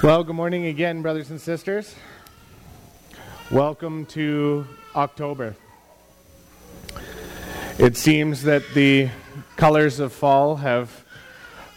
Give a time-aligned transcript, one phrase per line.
[0.00, 1.92] Well, good morning again, brothers and sisters.
[3.50, 5.56] Welcome to October.
[7.80, 9.08] It seems that the
[9.56, 11.04] colors of fall have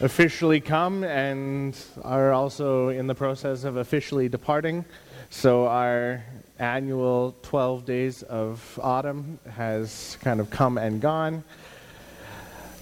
[0.02, 4.86] officially come and are also in the process of officially departing.
[5.32, 6.24] So, our
[6.60, 11.44] annual 12 days of autumn has kind of come and gone,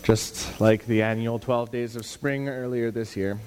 [0.03, 3.39] just like the annual 12 days of spring earlier this year.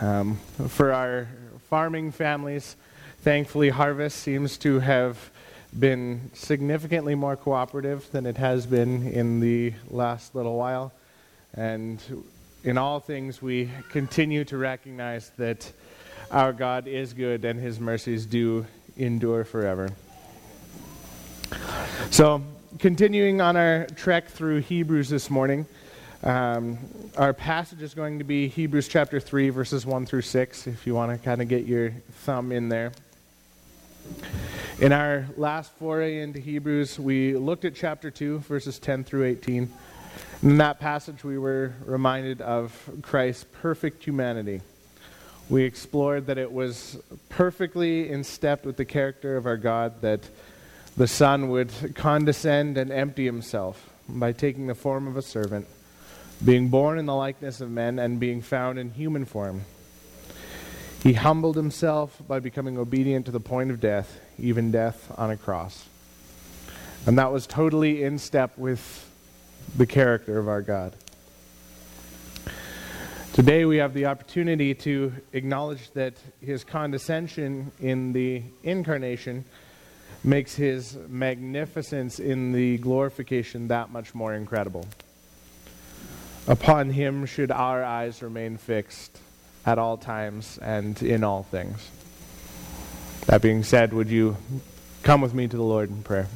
[0.00, 0.36] Um,
[0.68, 1.28] for our
[1.68, 2.76] farming families,
[3.20, 5.30] thankfully, harvest seems to have
[5.78, 10.92] been significantly more cooperative than it has been in the last little while.
[11.52, 12.02] And
[12.64, 15.70] in all things, we continue to recognize that
[16.30, 19.90] our God is good and his mercies do endure forever.
[22.10, 22.42] So,
[22.78, 25.66] continuing on our trek through Hebrews this morning.
[26.22, 26.78] Um,
[27.16, 30.94] our passage is going to be Hebrews chapter 3, verses 1 through 6, if you
[30.94, 31.92] want to kind of get your
[32.24, 32.92] thumb in there.
[34.80, 39.72] In our last foray into Hebrews, we looked at chapter 2, verses 10 through 18.
[40.42, 44.60] In that passage, we were reminded of Christ's perfect humanity.
[45.48, 46.98] We explored that it was
[47.30, 50.20] perfectly in step with the character of our God that
[50.98, 55.66] the Son would condescend and empty himself by taking the form of a servant
[56.44, 59.64] being born in the likeness of men and being found in human form.
[61.02, 65.36] He humbled himself by becoming obedient to the point of death, even death on a
[65.36, 65.86] cross.
[67.06, 69.10] And that was totally in step with
[69.76, 70.94] the character of our God.
[73.32, 79.44] Today we have the opportunity to acknowledge that his condescension in the incarnation
[80.24, 84.84] makes his magnificence in the glorification that much more incredible.
[86.46, 89.18] Upon him should our eyes remain fixed
[89.66, 91.90] at all times and in all things.
[93.26, 94.36] That being said, would you
[95.02, 96.28] come with me to the Lord in prayer?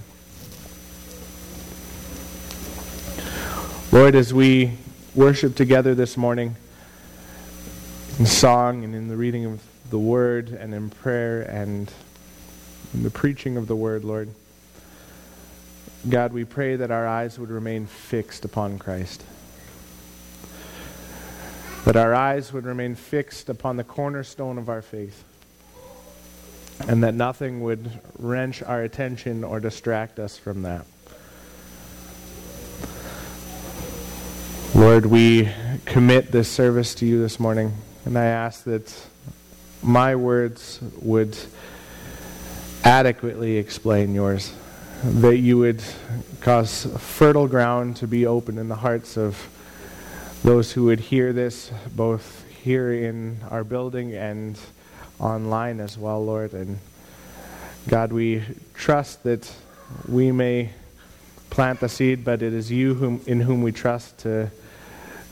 [3.90, 4.72] Lord, as we
[5.14, 6.56] worship together this morning
[8.18, 11.90] in song and in the reading of the word and in prayer and
[12.92, 14.28] in the preaching of the word, Lord,
[16.08, 19.24] God, we pray that our eyes would remain fixed upon Christ
[21.84, 25.22] that our eyes would remain fixed upon the cornerstone of our faith,
[26.88, 30.86] and that nothing would wrench our attention or distract us from that.
[34.74, 35.48] Lord, we
[35.84, 37.72] commit this service to you this morning,
[38.04, 38.92] and I ask that
[39.82, 41.36] my words would
[42.82, 44.52] adequately explain yours,
[45.04, 45.82] that you would
[46.40, 49.36] cause fertile ground to be open in the hearts of
[50.44, 54.58] those who would hear this, both here in our building and
[55.18, 56.52] online as well, Lord.
[56.52, 56.78] And
[57.88, 58.42] God, we
[58.74, 59.50] trust that
[60.06, 60.70] we may
[61.48, 64.50] plant the seed, but it is you whom, in whom we trust to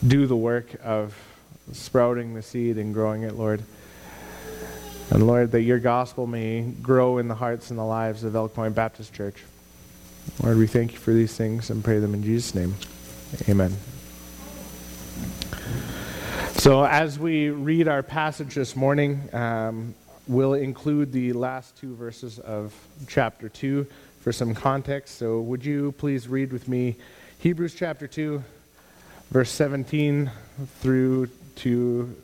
[0.07, 1.15] do the work of
[1.73, 3.63] sprouting the seed and growing it, Lord.
[5.11, 8.55] And Lord, that your gospel may grow in the hearts and the lives of Elk
[8.55, 9.45] Point Baptist Church.
[10.43, 12.77] Lord, we thank you for these things and pray them in Jesus' name.
[13.47, 13.77] Amen.
[16.63, 19.97] So, as we read our passage this morning, um,
[20.29, 22.73] we'll include the last two verses of
[23.09, 23.85] chapter 2
[24.21, 25.19] for some context.
[25.19, 26.95] So, would you please read with me
[27.41, 28.45] Hebrews chapter 2,
[29.33, 30.31] verse 17
[30.79, 32.15] through to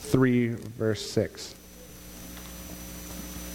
[0.00, 1.54] 3, verse 6.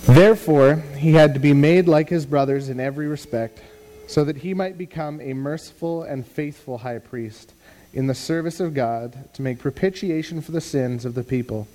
[0.04, 3.62] Therefore, he had to be made like his brothers in every respect,
[4.08, 7.52] so that he might become a merciful and faithful high priest
[7.94, 11.68] in the service of God to make propitiation for the sins of the people.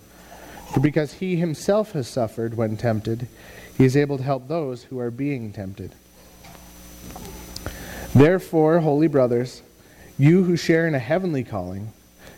[0.73, 3.29] For because he himself has suffered when tempted,
[3.77, 5.93] he is able to help those who are being tempted.
[8.15, 9.63] Therefore, holy brothers,
[10.19, 11.93] you who share in a heavenly calling,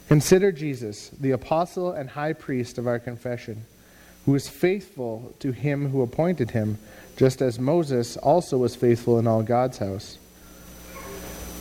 [0.08, 3.64] consider Jesus, the apostle and high priest of our confession,
[4.26, 6.78] who is faithful to him who appointed him,
[7.16, 10.18] just as Moses also was faithful in all God's house.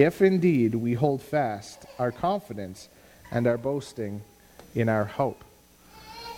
[0.00, 2.88] if indeed we hold fast our confidence
[3.30, 4.22] and our boasting
[4.74, 5.44] in our hope.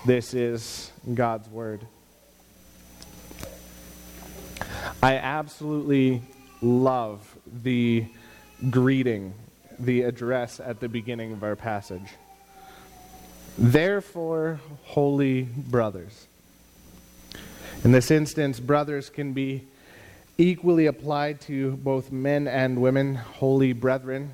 [0.05, 1.87] This is God's word.
[5.01, 6.23] I absolutely
[6.61, 8.07] love the
[8.69, 9.33] greeting,
[9.79, 12.09] the address at the beginning of our passage.
[13.57, 16.27] Therefore, holy brothers.
[17.85, 19.69] In this instance, brothers can be
[20.39, 24.33] equally applied to both men and women, holy brethren,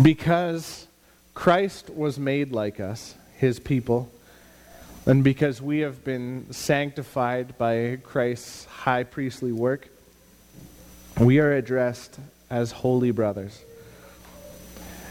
[0.00, 0.86] because
[1.34, 4.10] Christ was made like us, his people,
[5.06, 9.88] and because we have been sanctified by Christ's high priestly work,
[11.18, 12.18] we are addressed
[12.50, 13.62] as holy brothers.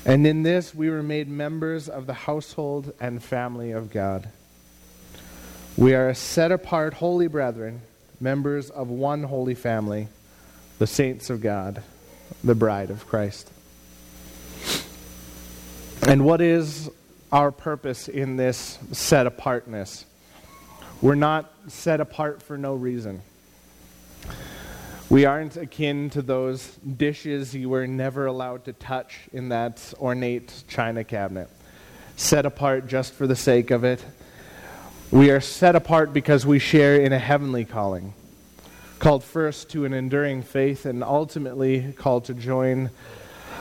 [0.05, 4.29] And in this, we were made members of the household and family of God.
[5.75, 7.81] We are set apart holy brethren,
[8.19, 10.07] members of one holy family,
[10.79, 11.83] the saints of God,
[12.43, 13.51] the bride of Christ.
[16.07, 16.89] And what is
[17.31, 20.05] our purpose in this set apartness?
[21.01, 23.21] We're not set apart for no reason.
[25.09, 30.63] We aren't akin to those dishes you were never allowed to touch in that ornate
[30.67, 31.49] china cabinet,
[32.17, 34.03] set apart just for the sake of it
[35.11, 38.13] we are set apart because we share in a heavenly calling,
[38.99, 42.89] called first to an enduring faith and ultimately called to join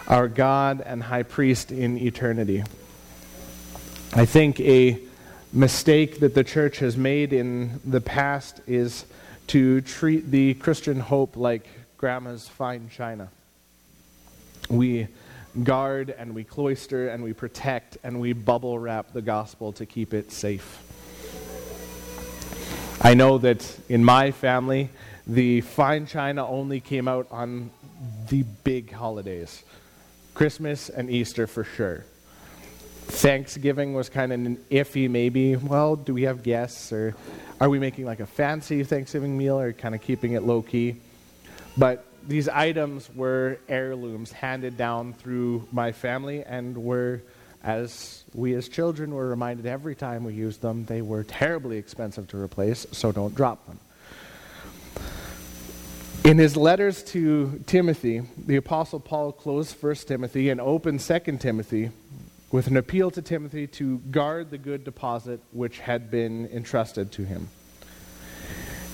[0.08, 2.64] our God and high priest in eternity.
[4.12, 4.98] I think a
[5.52, 9.04] mistake that the church has made in the past is
[9.48, 13.28] to treat the Christian hope like grandma's fine china.
[14.68, 15.06] We
[15.62, 20.12] guard and we cloister and we protect and we bubble wrap the gospel to keep
[20.12, 20.85] it safe.
[23.06, 24.90] I know that in my family,
[25.28, 27.70] the fine china only came out on
[28.28, 29.62] the big holidays
[30.34, 32.04] Christmas and Easter for sure.
[33.04, 35.54] Thanksgiving was kind of an iffy, maybe.
[35.54, 37.14] Well, do we have guests, or
[37.60, 40.96] are we making like a fancy Thanksgiving meal, or kind of keeping it low key?
[41.78, 47.22] But these items were heirlooms handed down through my family and were
[47.66, 52.28] as we as children were reminded every time we used them, they were terribly expensive
[52.28, 53.80] to replace, so don't drop them.
[56.24, 61.90] In his letters to Timothy, the Apostle Paul closed 1 Timothy and opened 2 Timothy
[62.52, 67.24] with an appeal to Timothy to guard the good deposit which had been entrusted to
[67.24, 67.48] him.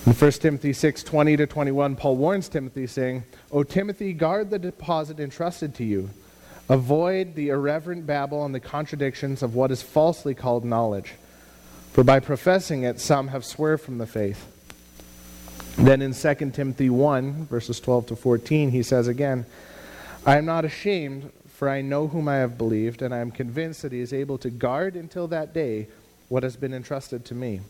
[0.07, 4.59] In 1 Timothy 6 20 to 21, Paul warns Timothy, saying, O Timothy, guard the
[4.59, 6.09] deposit entrusted to you
[6.69, 11.13] Avoid the irreverent babble and the contradictions of what is falsely called knowledge.
[11.91, 14.47] For by professing it, some have swerved from the faith.
[15.77, 19.45] Then in 2 Timothy 1, verses 12 to 14, he says again,
[20.25, 23.81] I am not ashamed, for I know whom I have believed, and I am convinced
[23.81, 25.87] that he is able to guard until that day
[26.29, 27.61] what has been entrusted to me.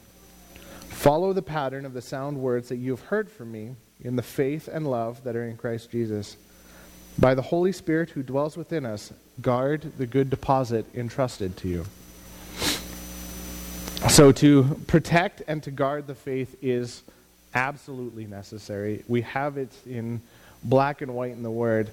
[0.90, 4.22] Follow the pattern of the sound words that you have heard from me in the
[4.22, 6.38] faith and love that are in Christ Jesus.
[7.20, 11.86] By the Holy Spirit who dwells within us, guard the good deposit entrusted to you.
[14.10, 17.04] So, to protect and to guard the faith is
[17.56, 19.04] absolutely necessary.
[19.08, 20.22] We have it in
[20.64, 21.92] black and white in the Word,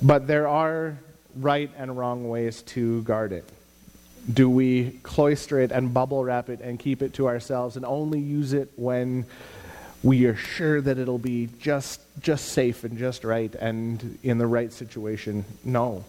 [0.00, 0.96] but there are
[1.36, 3.44] right and wrong ways to guard it.
[4.32, 8.20] Do we cloister it and bubble wrap it and keep it to ourselves and only
[8.20, 9.26] use it when
[10.02, 14.46] we are sure that it'll be just just safe and just right and in the
[14.46, 15.44] right situation.
[15.64, 16.04] No.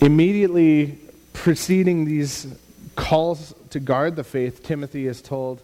[0.00, 0.98] Immediately
[1.32, 2.46] preceding these
[2.94, 5.60] calls to guard the faith, Timothy is told,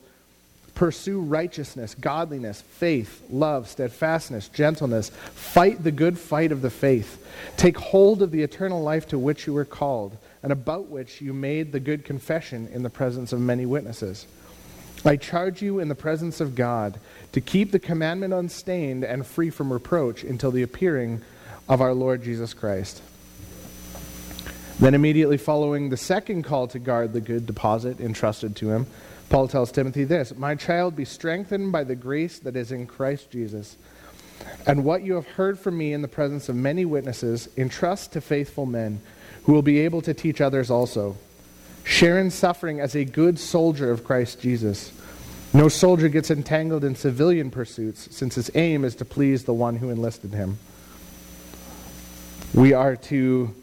[0.74, 5.10] pursue righteousness, godliness, faith, love, steadfastness, gentleness.
[5.10, 7.24] Fight the good fight of the faith.
[7.56, 11.32] Take hold of the eternal life to which you were called, and about which you
[11.32, 14.26] made the good confession in the presence of many witnesses.
[15.04, 17.00] I charge you in the presence of God
[17.32, 21.22] to keep the commandment unstained and free from reproach until the appearing
[21.68, 23.02] of our Lord Jesus Christ.
[24.78, 28.86] Then, immediately following the second call to guard the good deposit entrusted to him,
[29.28, 33.30] Paul tells Timothy this My child, be strengthened by the grace that is in Christ
[33.30, 33.76] Jesus.
[34.66, 38.20] And what you have heard from me in the presence of many witnesses, entrust to
[38.20, 39.00] faithful men
[39.44, 41.16] who will be able to teach others also.
[41.84, 44.92] Share in suffering as a good soldier of Christ Jesus.
[45.54, 49.76] No soldier gets entangled in civilian pursuits, since his aim is to please the one
[49.76, 50.58] who enlisted him.
[52.54, 53.54] We are to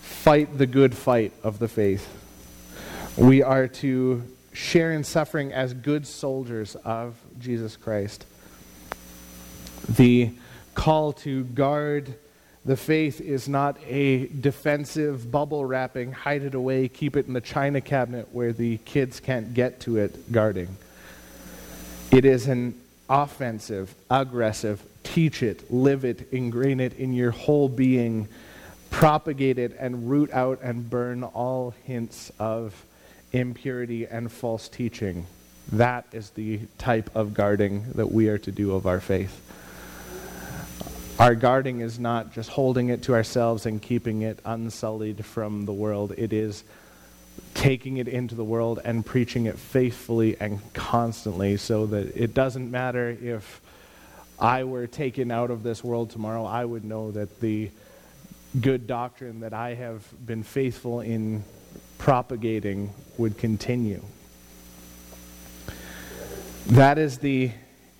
[0.00, 2.08] fight the good fight of the faith.
[3.16, 8.26] We are to share in suffering as good soldiers of Jesus Christ.
[9.88, 10.32] The
[10.74, 12.14] call to guard
[12.64, 17.40] the faith is not a defensive bubble wrapping, hide it away, keep it in the
[17.40, 20.68] china cabinet where the kids can't get to it guarding.
[22.10, 24.82] It is an offensive, aggressive.
[25.02, 28.28] Teach it, live it, ingrain it in your whole being.
[28.90, 32.84] Propagate it and root out and burn all hints of
[33.32, 35.26] impurity and false teaching.
[35.72, 39.40] That is the type of guarding that we are to do of our faith.
[41.24, 45.72] Our guarding is not just holding it to ourselves and keeping it unsullied from the
[45.72, 46.12] world.
[46.18, 46.64] It is
[47.54, 52.70] taking it into the world and preaching it faithfully and constantly so that it doesn't
[52.70, 53.62] matter if
[54.38, 57.70] I were taken out of this world tomorrow, I would know that the
[58.60, 61.42] good doctrine that I have been faithful in
[61.96, 64.02] propagating would continue.
[66.66, 67.50] That is the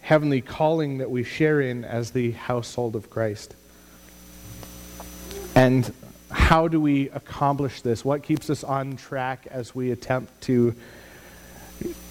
[0.05, 3.55] heavenly calling that we share in as the household of Christ.
[5.55, 5.91] And
[6.31, 8.05] how do we accomplish this?
[8.05, 10.75] What keeps us on track as we attempt to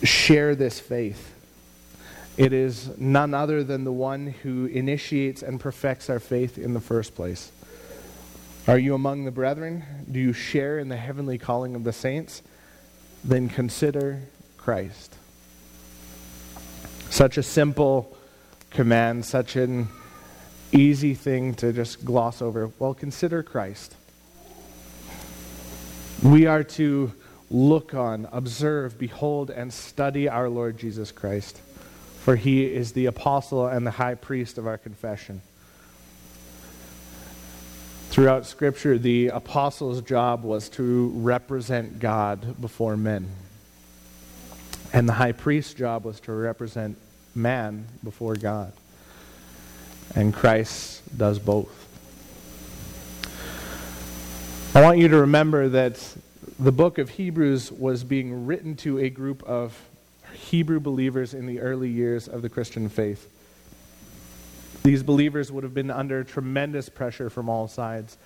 [0.01, 1.35] share this faith?
[2.35, 6.81] It is none other than the one who initiates and perfects our faith in the
[6.81, 7.51] first place.
[8.67, 9.83] Are you among the brethren?
[10.11, 12.41] Do you share in the heavenly calling of the saints?
[13.23, 14.23] Then consider
[14.57, 15.15] Christ.
[17.13, 18.17] Such a simple
[18.71, 19.87] command, such an
[20.71, 22.71] easy thing to just gloss over.
[22.79, 23.93] Well, consider Christ.
[26.23, 27.13] We are to
[27.51, 31.61] look on, observe, behold, and study our Lord Jesus Christ,
[32.21, 35.43] for he is the apostle and the high priest of our confession.
[38.09, 43.29] Throughout Scripture, the apostle's job was to represent God before men.
[44.91, 46.97] And the high priest's job was to represent
[47.35, 48.73] man before God.
[50.15, 51.79] And Christ does both.
[54.75, 56.15] I want you to remember that
[56.59, 59.79] the book of Hebrews was being written to a group of
[60.33, 63.29] Hebrew believers in the early years of the Christian faith.
[64.83, 68.17] These believers would have been under tremendous pressure from all sides.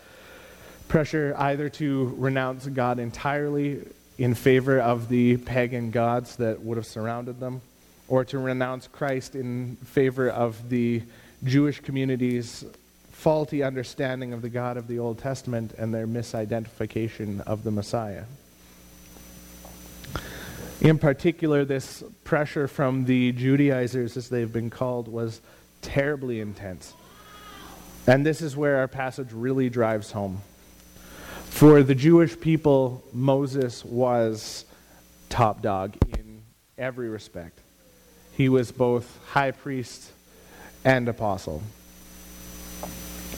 [0.88, 3.82] Pressure either to renounce God entirely
[4.18, 7.62] in favor of the pagan gods that would have surrounded them,
[8.08, 11.02] or to renounce Christ in favor of the
[11.44, 12.66] Jewish community's
[13.12, 18.24] faulty understanding of the God of the Old Testament and their misidentification of the Messiah.
[20.80, 25.42] In particular, this pressure from the Judaizers, as they've been called, was
[25.82, 26.94] terribly intense.
[28.06, 30.42] And this is where our passage really drives home.
[31.50, 34.66] For the Jewish people, Moses was
[35.30, 36.44] top dog in
[36.78, 37.60] every respect.
[38.38, 40.12] He was both high priest
[40.86, 41.64] and apostle.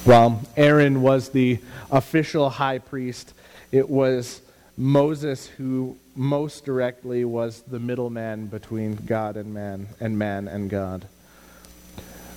[0.04, 3.34] While Aaron was the official high priest,
[3.72, 4.42] it was
[4.76, 11.08] Moses who most directly was the middleman between God and man, and man and God.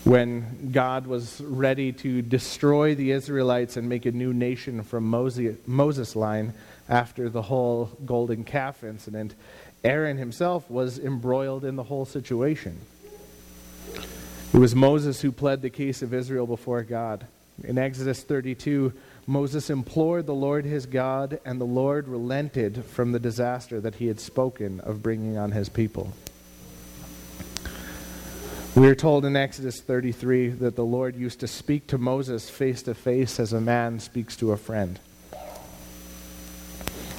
[0.05, 6.15] When God was ready to destroy the Israelites and make a new nation from Moses,
[6.15, 6.55] line
[6.89, 9.35] after the whole golden calf incident,
[9.85, 12.79] Aaron himself was embroiled in the whole situation.
[14.53, 17.27] It was Moses who pled the case of Israel before God.
[17.65, 18.93] In Exodus 32,
[19.27, 24.07] Moses implored the Lord his God, and the Lord relented from the disaster that he
[24.07, 26.13] had spoken of bringing on his people.
[28.75, 32.83] We are told in Exodus 33 that the Lord used to speak to Moses face
[32.85, 34.99] to face as a man speaks to a friend.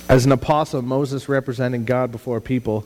[0.10, 2.86] As an apostle, Moses representing God before people,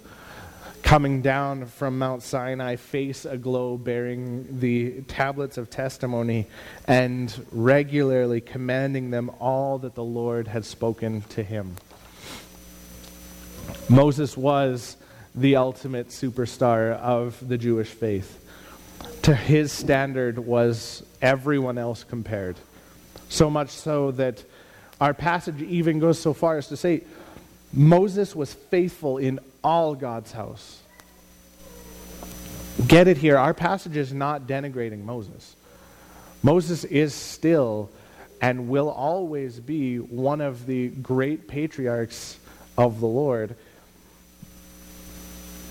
[0.84, 6.46] coming down from Mount Sinai, face aglow, bearing the tablets of testimony,
[6.86, 11.76] and regularly commanding them all that the Lord had spoken to him.
[13.90, 14.96] Moses was
[15.34, 18.44] the ultimate superstar of the Jewish faith.
[19.24, 22.58] To his standard was everyone else compared.
[23.28, 24.44] So much so that
[25.00, 27.04] our passage even goes so far as to say
[27.74, 30.82] Moses was faithful in all God's house.
[32.88, 33.38] Get it here.
[33.38, 35.56] Our passage is not denigrating Moses.
[36.44, 37.89] Moses is still
[38.42, 42.38] and will always be one of the great patriarchs
[42.77, 43.56] of the Lord.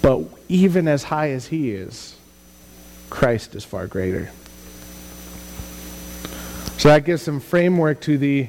[0.02, 2.16] But even as high as he is,
[3.08, 4.30] Christ is far greater.
[6.78, 8.48] So that gives some framework to the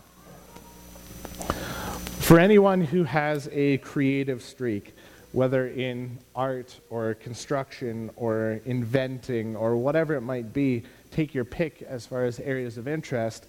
[2.21, 4.93] For anyone who has a creative streak,
[5.33, 11.81] whether in art or construction or inventing or whatever it might be, take your pick
[11.81, 13.47] as far as areas of interest,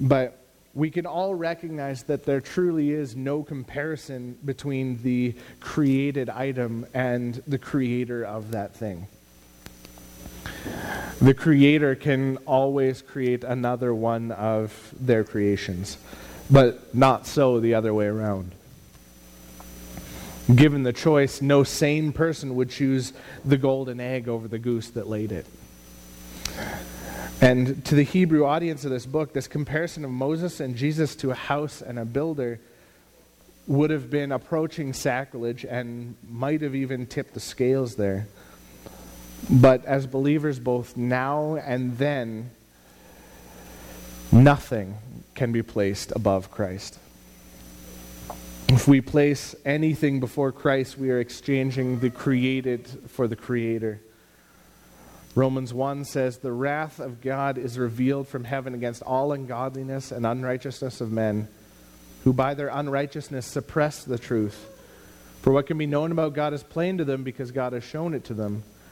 [0.00, 0.36] but
[0.74, 7.42] we can all recognize that there truly is no comparison between the created item and
[7.46, 9.06] the creator of that thing.
[11.22, 15.96] The creator can always create another one of their creations,
[16.50, 18.52] but not so the other way around.
[20.54, 23.12] Given the choice, no sane person would choose
[23.44, 25.46] the golden egg over the goose that laid it.
[27.40, 31.30] And to the Hebrew audience of this book, this comparison of Moses and Jesus to
[31.30, 32.60] a house and a builder
[33.66, 38.26] would have been approaching sacrilege and might have even tipped the scales there.
[39.48, 42.50] But as believers, both now and then,
[44.32, 44.96] nothing
[45.34, 46.98] can be placed above Christ.
[48.68, 54.00] If we place anything before Christ, we are exchanging the created for the Creator.
[55.34, 60.26] Romans 1 says, The wrath of God is revealed from heaven against all ungodliness and
[60.26, 61.48] unrighteousness of men,
[62.24, 64.68] who by their unrighteousness suppress the truth.
[65.42, 68.14] For what can be known about God is plain to them because God has shown
[68.14, 68.62] it to them.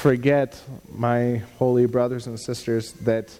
[0.00, 0.58] forget,
[0.94, 3.38] my holy brothers and sisters, that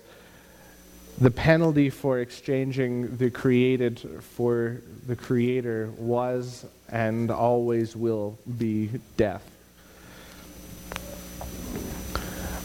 [1.18, 9.42] the penalty for exchanging the created for the Creator was and always will be death.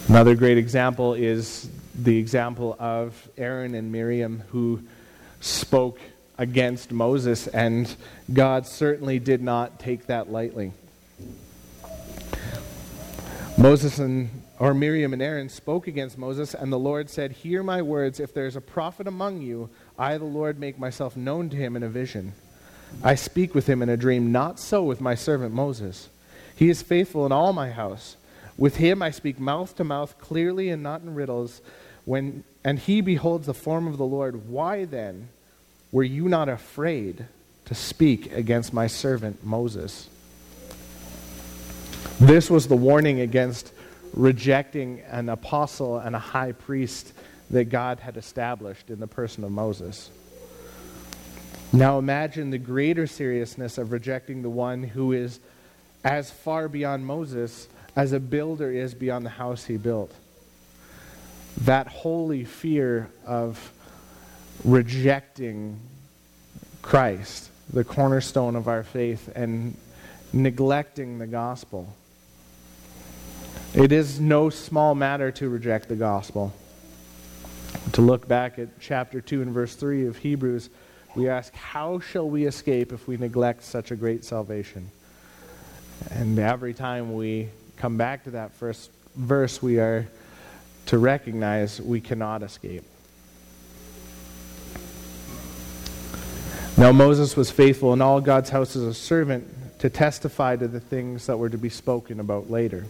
[0.09, 4.83] Another great example is the example of Aaron and Miriam who
[5.39, 6.01] spoke
[6.37, 7.95] against Moses, and
[8.33, 10.73] God certainly did not take that lightly.
[13.57, 17.81] Moses and or Miriam and Aaron spoke against Moses, and the Lord said, Hear my
[17.81, 18.19] words.
[18.19, 21.75] If there is a prophet among you, I, the Lord, make myself known to him
[21.75, 22.33] in a vision.
[23.01, 24.31] I speak with him in a dream.
[24.31, 26.09] Not so with my servant Moses.
[26.55, 28.17] He is faithful in all my house.
[28.57, 31.61] With him I speak mouth to mouth, clearly and not in riddles.
[32.03, 34.49] When, and he beholds the form of the Lord.
[34.49, 35.29] Why then
[35.91, 37.25] were you not afraid
[37.65, 40.09] to speak against my servant Moses?
[42.19, 43.73] This was the warning against
[44.13, 47.11] rejecting an apostle and a high priest
[47.49, 50.09] that God had established in the person of Moses.
[51.73, 55.41] Now imagine the greater seriousness of rejecting the one who is
[56.05, 60.13] as far beyond Moses as a builder is beyond the house he built.
[61.61, 63.73] That holy fear of
[64.63, 65.81] rejecting
[66.81, 69.75] Christ, the cornerstone of our faith, and
[70.31, 71.93] neglecting the gospel.
[73.75, 76.53] It is no small matter to reject the gospel.
[77.91, 80.69] To look back at chapter 2 and verse 3 of Hebrews,
[81.13, 84.89] we ask, How shall we escape if we neglect such a great salvation?
[86.09, 90.07] And every time we come back to that first verse, we are
[90.85, 92.85] to recognize we cannot escape.
[96.77, 100.79] Now, Moses was faithful in all God's house as a servant to testify to the
[100.79, 102.85] things that were to be spoken about later.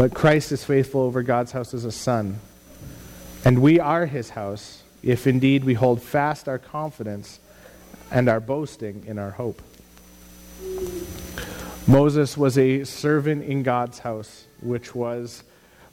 [0.00, 2.40] But Christ is faithful over God's house as a son.
[3.44, 7.38] And we are his house if indeed we hold fast our confidence
[8.10, 9.60] and our boasting in our hope.
[11.86, 15.44] Moses was a servant in God's house, which was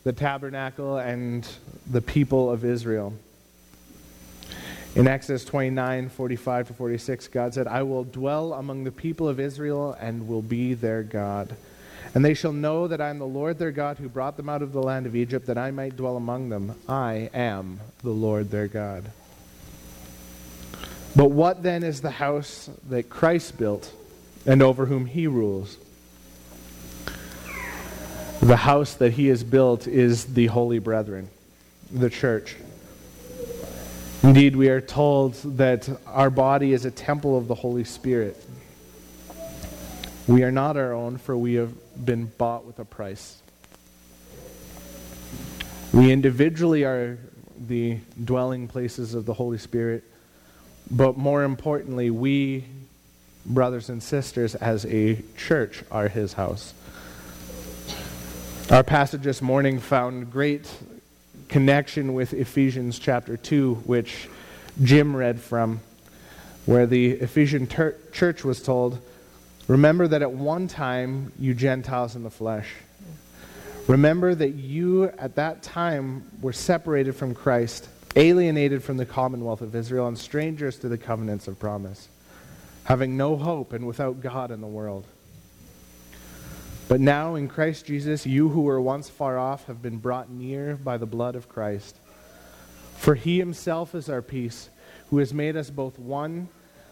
[0.06, 1.46] the tabernacle and
[1.86, 3.12] the people of Israel.
[4.96, 9.42] In Exodus 29 45 to 46, God said, I will dwell among the people of
[9.42, 11.58] Israel and will be their God.
[12.18, 14.64] And they shall know that I am the Lord their God who brought them out
[14.64, 16.74] of the land of Egypt, that I might dwell among them.
[16.90, 19.12] I am the Lord their God.
[21.16, 23.94] But what then is the house that Christ built
[24.48, 25.78] and over whom he rules?
[28.42, 31.30] The house that he has built is the holy brethren,
[31.92, 32.56] the church.
[34.24, 38.44] Indeed, we are told that our body is a temple of the Holy Spirit.
[40.28, 41.74] We are not our own, for we have
[42.06, 43.42] been bought with a price.
[45.94, 47.18] We individually are
[47.58, 50.04] the dwelling places of the Holy Spirit,
[50.92, 52.66] but more importantly, we,
[53.46, 56.74] brothers and sisters, as a church, are his house.
[58.70, 60.70] Our passage this morning found great
[61.48, 64.28] connection with Ephesians chapter 2, which
[64.84, 65.80] Jim read from,
[66.66, 69.00] where the Ephesian ter- church was told,
[69.68, 72.74] Remember that at one time you Gentiles in the flesh.
[73.88, 79.76] Remember that you at that time were separated from Christ, alienated from the commonwealth of
[79.76, 82.08] Israel, and strangers to the covenants of promise,
[82.86, 85.06] having no hope and without God in the world.
[86.88, 90.78] But now in Christ Jesus, you who were once far off have been brought near
[90.78, 91.98] by the blood of Christ.
[92.96, 94.70] For he himself is our peace,
[95.10, 96.48] who has made us both one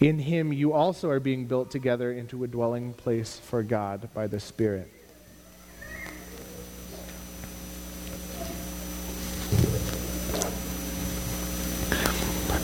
[0.00, 4.26] In him you also are being built together into a dwelling place for God by
[4.26, 4.90] the Spirit.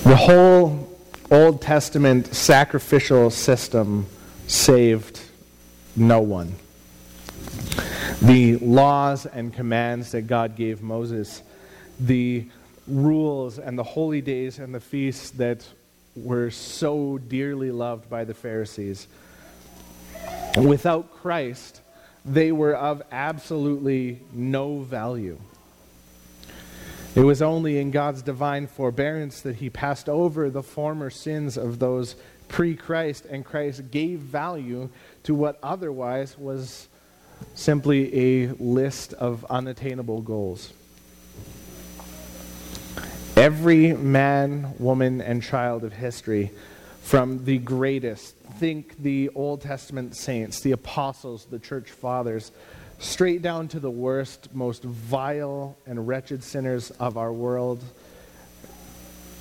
[0.05, 0.89] The whole
[1.31, 4.07] Old Testament sacrificial system
[4.47, 5.21] saved
[5.97, 6.55] no one
[8.23, 11.43] the laws and commands that God gave Moses,
[12.01, 12.47] the
[12.87, 15.67] rules and the holy days and the feasts that
[16.17, 19.07] were so dearly loved by the Pharisees.
[20.57, 21.83] Without Christ,
[22.25, 25.39] they were of absolutely no value.
[27.15, 31.79] It was only in God's divine forbearance that He passed over the former sins of
[31.79, 32.17] those
[32.49, 34.91] pre Christ, and Christ gave value
[35.23, 36.89] to what otherwise was
[37.55, 40.73] simply a list of unattainable goals.
[43.37, 46.53] Every man, woman, and child of history,
[47.03, 52.51] from the greatest, think the Old Testament saints, the apostles, the church fathers,
[52.99, 57.85] straight down to the worst, most vile and wretched sinners of our world,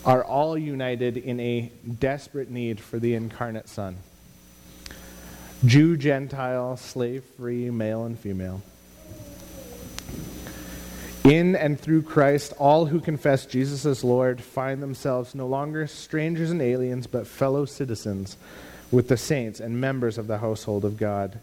[0.03, 3.95] are all united in a desperate need for the incarnate Son.
[5.65, 8.61] Jew, Gentile, slave free, male and female.
[11.25, 16.51] In and through Christ, all who confess Jesus as Lord find themselves no longer strangers
[16.51, 18.37] and aliens, but fellow citizens
[18.91, 21.39] with the saints and members of the household of God.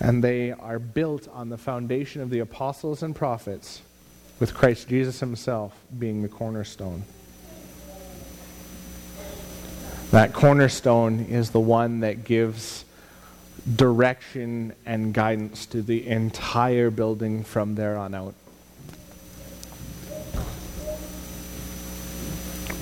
[0.00, 3.82] And they are built on the foundation of the apostles and prophets,
[4.40, 7.04] with Christ Jesus himself being the cornerstone.
[10.10, 12.84] That cornerstone is the one that gives
[13.76, 18.34] direction and guidance to the entire building from there on out.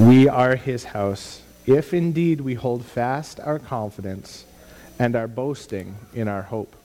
[0.05, 4.45] We are his house, if indeed we hold fast our confidence
[4.99, 6.77] and our boasting in our hope.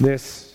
[0.00, 0.54] This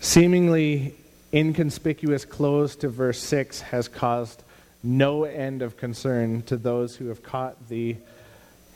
[0.00, 0.94] seemingly
[1.30, 4.42] inconspicuous close to verse 6 has caused
[4.82, 7.94] no end of concern to those who have caught the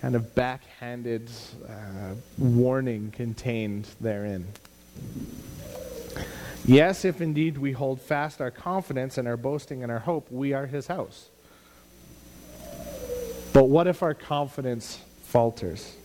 [0.03, 1.31] kind of backhanded
[1.67, 4.47] uh, warning contained therein.
[6.65, 10.53] Yes, if indeed we hold fast our confidence and our boasting and our hope, we
[10.53, 11.29] are his house.
[13.53, 15.97] But what if our confidence falters?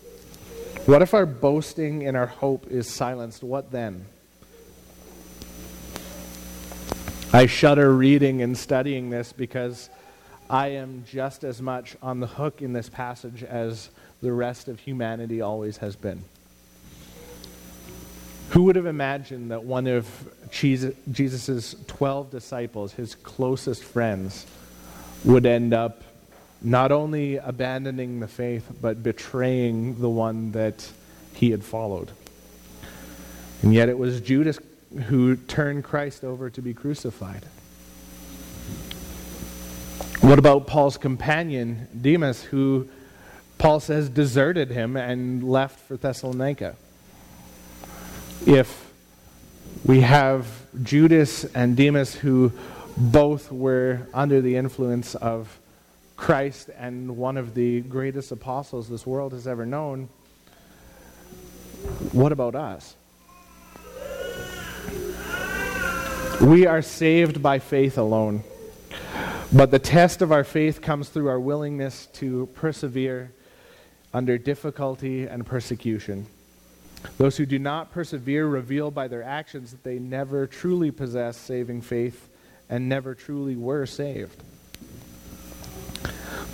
[0.88, 3.44] What if our boasting and our hope is silenced?
[3.44, 4.06] What then?
[7.32, 9.90] I shudder reading and studying this because
[10.50, 13.90] I am just as much on the hook in this passage as
[14.22, 16.24] the rest of humanity always has been.
[18.50, 20.08] Who would have imagined that one of
[20.52, 24.46] Jesus' 12 disciples, his closest friends,
[25.26, 26.04] would end up
[26.62, 30.90] not only abandoning the faith, but betraying the one that
[31.34, 32.12] he had followed?
[33.62, 34.60] And yet it was Judas
[35.08, 37.44] who turned Christ over to be crucified.
[40.22, 42.88] What about Paul's companion, Demas, who
[43.58, 46.76] Paul says deserted him and left for Thessalonica?
[48.46, 48.92] If
[49.86, 50.48] we have
[50.84, 52.52] Judas and Demas who
[52.96, 55.60] both were under the influence of
[56.16, 60.10] Christ and one of the greatest apostles this world has ever known,
[62.12, 62.96] what about us?
[66.42, 68.44] We are saved by faith alone.
[69.52, 73.32] But the test of our faith comes through our willingness to persevere
[74.14, 76.28] under difficulty and persecution.
[77.18, 81.82] Those who do not persevere reveal by their actions that they never truly possess saving
[81.82, 82.30] faith
[82.70, 84.42] and never truly were saved.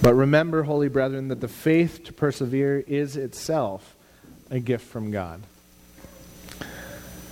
[0.02, 3.96] But remember, holy brethren, that the faith to persevere is itself
[4.50, 5.42] a gift from God.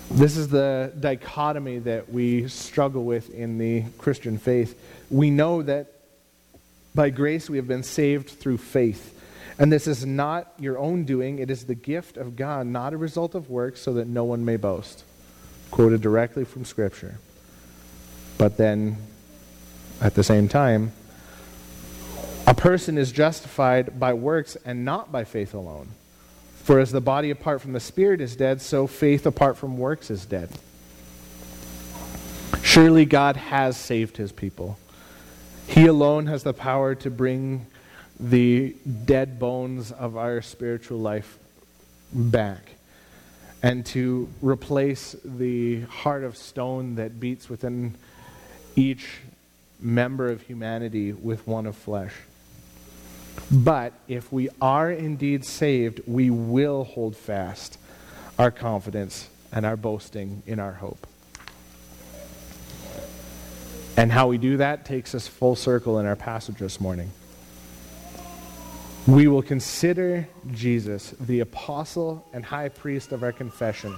[0.09, 4.77] This is the dichotomy that we struggle with in the Christian faith.
[5.09, 5.93] We know that
[6.93, 9.17] by grace we have been saved through faith.
[9.61, 12.97] And this is not your own doing, it is the gift of God, not a
[12.97, 15.03] result of works, so that no one may boast.
[15.69, 17.19] Quoted directly from Scripture.
[18.39, 18.97] But then,
[20.01, 20.93] at the same time,
[22.47, 25.89] a person is justified by works and not by faith alone.
[26.63, 30.09] For as the body apart from the spirit is dead, so faith apart from works
[30.09, 30.49] is dead.
[32.63, 34.79] Surely God has saved his people.
[35.67, 37.67] He alone has the power to bring
[38.21, 41.39] the dead bones of our spiritual life
[42.13, 42.71] back
[43.63, 47.95] and to replace the heart of stone that beats within
[48.75, 49.07] each
[49.79, 52.13] member of humanity with one of flesh.
[53.51, 57.77] But if we are indeed saved, we will hold fast
[58.37, 61.07] our confidence and our boasting in our hope.
[63.97, 67.11] And how we do that takes us full circle in our passage this morning.
[69.07, 73.95] We will consider Jesus, the apostle and high priest of our confession.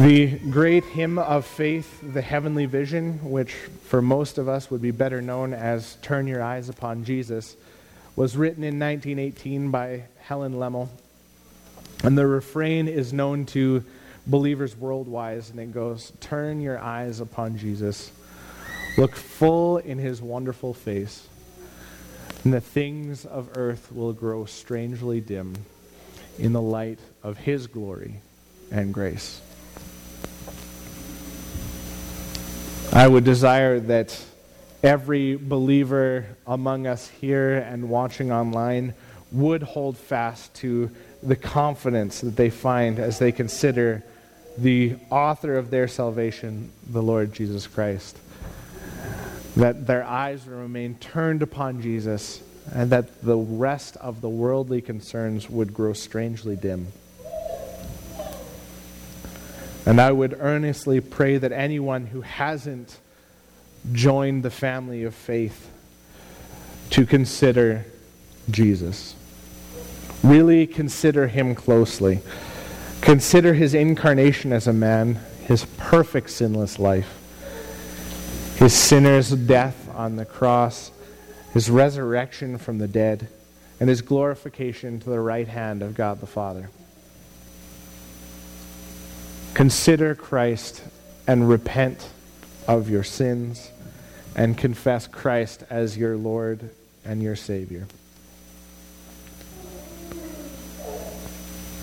[0.00, 4.90] The great hymn of faith, the heavenly vision, which for most of us would be
[4.90, 7.56] better known as Turn Your Eyes Upon Jesus,
[8.16, 10.88] was written in 1918 by Helen Lemmel.
[12.02, 13.84] And the refrain is known to
[14.26, 18.10] believers worldwide, and it goes Turn your eyes upon Jesus,
[18.98, 21.28] look full in his wonderful face,
[22.46, 25.52] and the things of earth will grow strangely dim
[26.38, 28.20] in the light of his glory
[28.70, 29.40] and grace.
[32.92, 34.24] I would desire that
[34.84, 38.94] every believer among us here and watching online
[39.32, 40.88] would hold fast to
[41.24, 44.04] the confidence that they find as they consider
[44.56, 48.16] the author of their salvation, the Lord Jesus Christ.
[49.56, 52.42] That their eyes will remain turned upon Jesus
[52.72, 56.88] and that the rest of the worldly concerns would grow strangely dim.
[59.86, 62.98] And I would earnestly pray that anyone who hasn't
[63.92, 65.70] joined the family of faith
[66.90, 67.84] to consider
[68.50, 69.14] Jesus.
[70.24, 72.20] Really consider him closely.
[73.00, 77.20] Consider his incarnation as a man, his perfect sinless life,
[78.56, 80.90] his sinner's death on the cross,
[81.52, 83.28] his resurrection from the dead,
[83.78, 86.70] and his glorification to the right hand of God the Father.
[89.52, 90.82] Consider Christ
[91.26, 92.10] and repent
[92.66, 93.70] of your sins
[94.34, 96.70] and confess Christ as your Lord
[97.04, 97.86] and your Savior.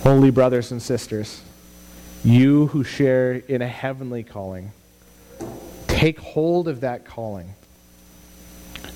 [0.01, 1.41] Holy brothers and sisters,
[2.23, 4.71] you who share in a heavenly calling,
[6.03, 7.53] take hold of that calling.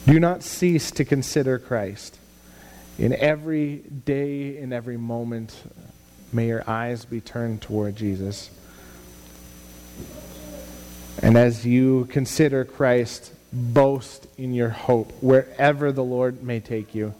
[0.05, 2.19] Do not cease to consider Christ.
[2.99, 5.55] In every day, in every moment,
[6.33, 8.49] may your eyes be turned toward Jesus.
[11.21, 17.13] And as you consider Christ, boast in your hope wherever the Lord may take you,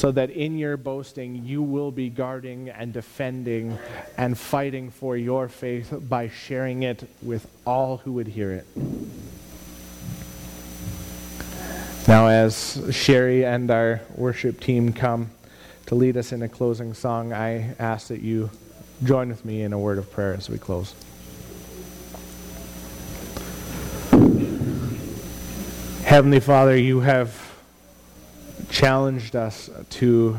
[0.00, 3.76] so that in your boasting you will be guarding and defending
[4.16, 8.66] and fighting for your faith by sharing it with all who would hear it.
[12.08, 15.32] Now, as Sherry and our worship team come
[15.84, 18.48] to lead us in a closing song, I ask that you
[19.04, 20.94] join with me in a word of prayer as we close.
[26.04, 27.49] Heavenly Father, you have
[28.70, 30.38] challenged us to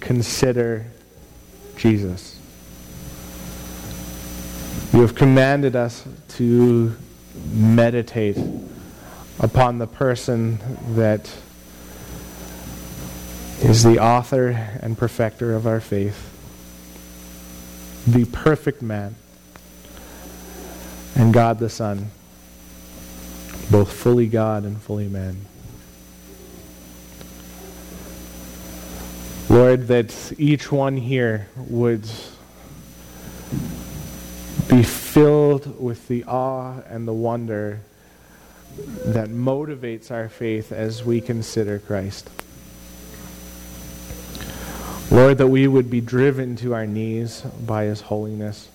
[0.00, 0.86] consider
[1.76, 2.38] Jesus.
[4.92, 6.96] You have commanded us to
[7.50, 8.38] meditate
[9.40, 10.58] upon the person
[10.94, 11.30] that
[13.60, 14.48] is the author
[14.80, 16.28] and perfecter of our faith,
[18.06, 19.14] the perfect man,
[21.14, 22.10] and God the Son,
[23.70, 25.46] both fully God and fully man.
[29.52, 32.08] Lord, that each one here would
[34.70, 37.80] be filled with the awe and the wonder
[39.04, 42.30] that motivates our faith as we consider Christ.
[45.10, 48.70] Lord, that we would be driven to our knees by his holiness.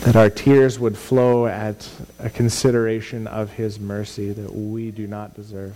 [0.00, 5.32] That our tears would flow at a consideration of his mercy that we do not
[5.34, 5.74] deserve.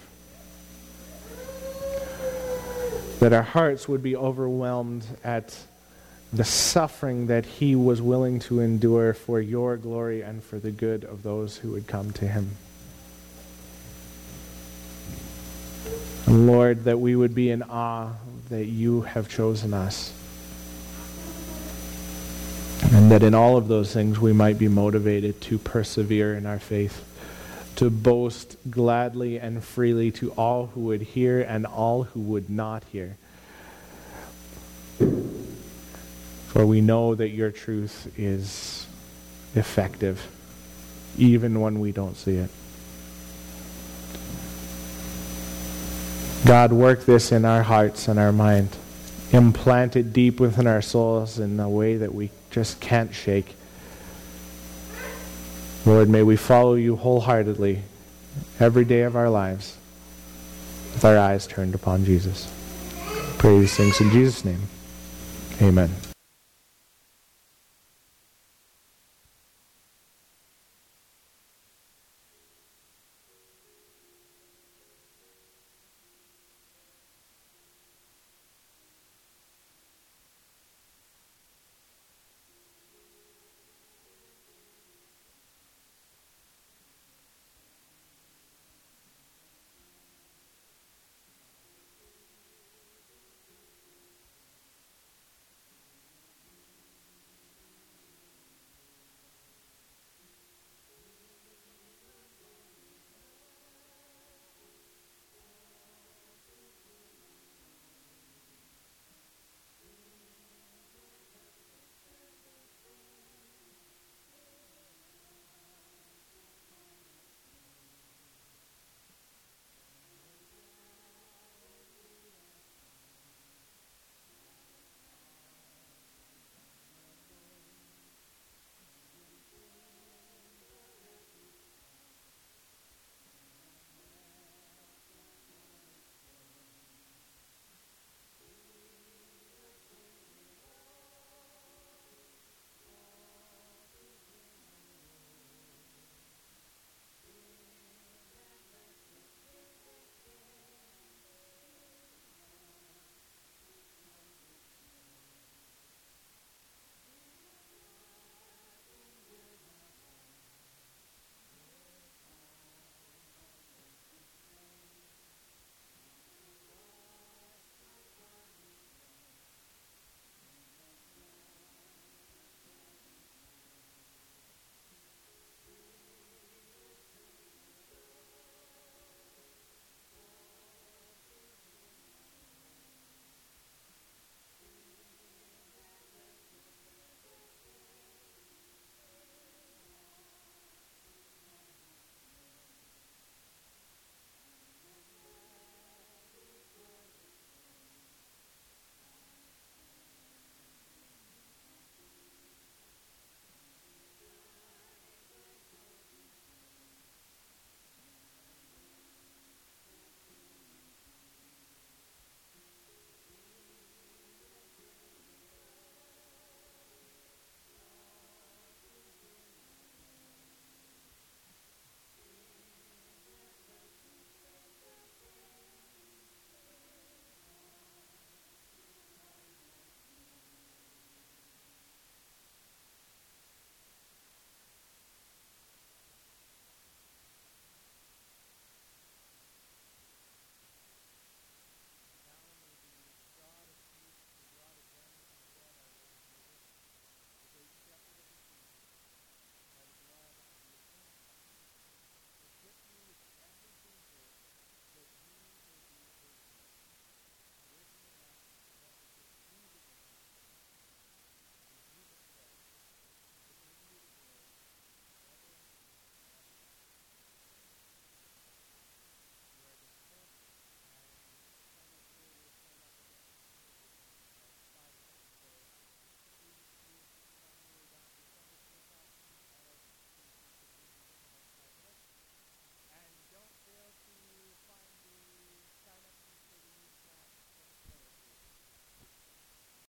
[3.23, 5.57] That our hearts would be overwhelmed at
[6.33, 11.05] the suffering that he was willing to endure for your glory and for the good
[11.05, 12.57] of those who would come to him.
[16.27, 18.11] And Lord, that we would be in awe
[18.49, 20.13] that you have chosen us.
[22.93, 26.59] And that in all of those things we might be motivated to persevere in our
[26.59, 27.05] faith,
[27.77, 32.85] to boast gladly and freely to all who would hear and all who would not
[32.93, 33.17] hear.
[36.49, 38.87] For we know that your truth is
[39.55, 40.27] effective,
[41.17, 42.51] even when we don't see it.
[46.45, 48.77] God, work this in our hearts and our mind.
[49.31, 53.55] Implant it deep within our souls in a way that we just can't shake.
[55.85, 57.83] Lord, may we follow you wholeheartedly
[58.61, 59.77] every day of our lives
[60.93, 62.53] with our eyes turned upon Jesus.
[63.39, 64.61] Pray these things in Jesus' name.
[65.61, 65.91] Amen.